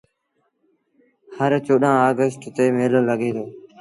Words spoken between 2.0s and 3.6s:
اگيسٽ تي ميلو لڳي دو۔